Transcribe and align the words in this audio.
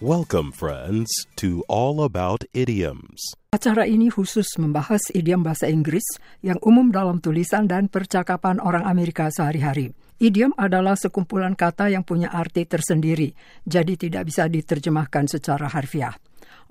Welcome, 0.00 0.56
friends, 0.56 1.12
to 1.36 1.60
All 1.68 2.00
About 2.00 2.48
Idioms. 2.56 3.36
Acara 3.52 3.84
ini 3.84 4.08
khusus 4.08 4.48
membahas 4.56 5.12
idiom 5.12 5.44
bahasa 5.44 5.68
Inggris 5.68 6.16
yang 6.40 6.56
umum 6.64 6.88
dalam 6.88 7.20
tulisan 7.20 7.68
dan 7.68 7.92
percakapan 7.92 8.64
orang 8.64 8.88
Amerika 8.88 9.28
sehari-hari. 9.28 9.92
Idiom 10.16 10.56
adalah 10.56 10.96
sekumpulan 10.96 11.52
kata 11.52 11.92
yang 11.92 12.00
punya 12.00 12.32
arti 12.32 12.64
tersendiri, 12.64 13.36
jadi 13.68 13.92
tidak 14.00 14.32
bisa 14.32 14.48
diterjemahkan 14.48 15.28
secara 15.28 15.68
harfiah. 15.68 16.16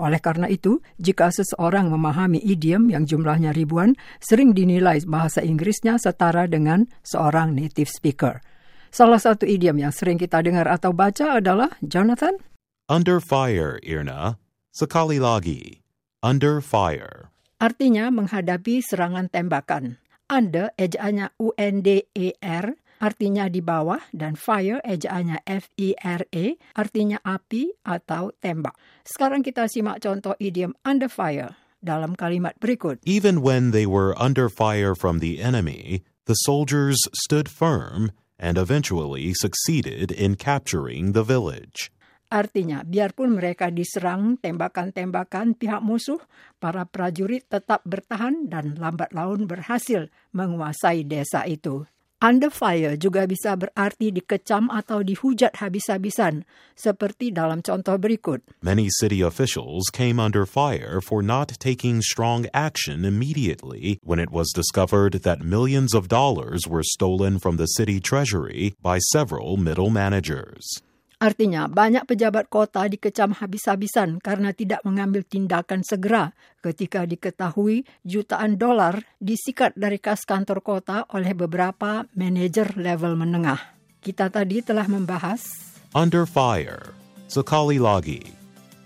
Oleh 0.00 0.24
karena 0.24 0.48
itu, 0.48 0.80
jika 0.96 1.28
seseorang 1.28 1.92
memahami 1.92 2.40
idiom 2.40 2.88
yang 2.88 3.04
jumlahnya 3.04 3.52
ribuan, 3.52 3.92
sering 4.24 4.56
dinilai 4.56 5.04
bahasa 5.04 5.44
Inggrisnya 5.44 6.00
setara 6.00 6.48
dengan 6.48 6.88
seorang 7.04 7.52
native 7.52 7.92
speaker. 7.92 8.40
Salah 8.88 9.20
satu 9.20 9.44
idiom 9.44 9.84
yang 9.84 9.92
sering 9.92 10.16
kita 10.16 10.40
dengar 10.40 10.64
atau 10.64 10.96
baca 10.96 11.36
adalah 11.36 11.76
Jonathan. 11.84 12.40
Under 12.88 13.20
fire, 13.20 13.76
Irna. 13.84 14.40
Sekali 14.72 15.20
lagi. 15.20 15.84
Under 16.24 16.64
fire. 16.64 17.28
Artinya 17.60 18.08
menghadapi 18.08 18.80
serangan 18.80 19.28
tembakan. 19.28 20.00
Under 20.32 20.72
ejaannya 20.80 21.36
U-N-D-E-R, 21.36 22.66
artinya 22.96 23.44
di 23.52 23.60
bawah, 23.60 24.00
dan 24.16 24.40
fire 24.40 24.80
ejaannya 24.88 25.44
F-I-R-E, 25.44 26.56
artinya 26.80 27.20
api 27.20 27.76
atau 27.84 28.32
tembak. 28.40 28.72
Sekarang 29.04 29.44
kita 29.44 29.68
simak 29.68 30.00
contoh 30.00 30.32
idiom 30.40 30.72
under 30.80 31.12
fire 31.12 31.60
dalam 31.84 32.16
kalimat 32.16 32.56
berikut. 32.56 33.04
Even 33.04 33.44
when 33.44 33.68
they 33.68 33.84
were 33.84 34.16
under 34.16 34.48
fire 34.48 34.96
from 34.96 35.20
the 35.20 35.44
enemy, 35.44 36.08
the 36.24 36.40
soldiers 36.48 36.96
stood 37.12 37.52
firm 37.52 38.16
and 38.40 38.56
eventually 38.56 39.36
succeeded 39.36 40.08
in 40.08 40.40
capturing 40.40 41.12
the 41.12 41.20
village. 41.20 41.92
Artinya, 42.28 42.84
biarpun 42.84 43.40
mereka 43.40 43.72
diserang 43.72 44.36
tembakan-tembakan 44.36 45.56
pihak 45.56 45.80
musuh, 45.80 46.20
para 46.60 46.84
prajurit 46.84 47.48
tetap 47.48 47.80
bertahan 47.88 48.52
dan 48.52 48.76
lambat 48.76 49.16
laun 49.16 49.48
berhasil 49.48 50.12
menguasai 50.36 51.08
desa 51.08 51.48
itu. 51.48 51.88
Under 52.18 52.50
fire 52.50 52.98
juga 52.98 53.30
bisa 53.30 53.54
berarti 53.54 54.10
dikecam 54.10 54.66
atau 54.74 55.06
dihujat 55.06 55.54
habis-habisan, 55.62 56.42
seperti 56.74 57.30
dalam 57.30 57.62
contoh 57.62 57.94
berikut. 57.94 58.42
Many 58.58 58.90
city 58.90 59.22
officials 59.22 59.86
came 59.94 60.18
under 60.18 60.42
fire 60.42 60.98
for 60.98 61.22
not 61.22 61.54
taking 61.62 62.02
strong 62.02 62.50
action 62.50 63.06
immediately 63.06 64.02
when 64.02 64.18
it 64.18 64.34
was 64.34 64.50
discovered 64.50 65.22
that 65.22 65.46
millions 65.46 65.94
of 65.94 66.10
dollars 66.10 66.66
were 66.66 66.82
stolen 66.82 67.38
from 67.38 67.54
the 67.54 67.70
city 67.78 68.02
treasury 68.02 68.74
by 68.82 68.98
several 68.98 69.54
middle 69.54 69.88
managers. 69.94 70.82
Artinya, 71.18 71.66
banyak 71.66 72.06
pejabat 72.06 72.46
kota 72.46 72.86
dikecam 72.86 73.34
habis-habisan 73.34 74.22
karena 74.22 74.54
tidak 74.54 74.86
mengambil 74.86 75.26
tindakan 75.26 75.82
segera 75.82 76.30
ketika 76.62 77.02
diketahui 77.02 77.82
jutaan 78.06 78.54
dolar 78.54 79.02
disikat 79.18 79.74
dari 79.74 79.98
kas 79.98 80.22
kantor 80.22 80.62
kota 80.62 81.10
oleh 81.10 81.34
beberapa 81.34 82.06
manajer 82.14 82.78
level 82.78 83.18
menengah. 83.18 83.58
Kita 83.98 84.30
tadi 84.30 84.62
telah 84.62 84.86
membahas 84.86 85.42
Under 85.90 86.22
fire. 86.22 86.94
Sekali 87.26 87.82
lagi. 87.82 88.22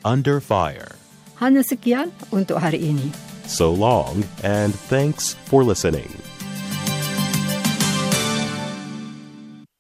Under 0.03 0.41
fire. 0.41 1.03
hanya 1.43 1.67
sekian 1.67 2.15
untuk 2.31 2.63
hari 2.63 2.79
ini. 2.79 3.11
So 3.51 3.75
long, 3.75 4.23
and 4.47 4.71
thanks 4.87 5.35
for 5.51 5.67
listening. 5.67 6.09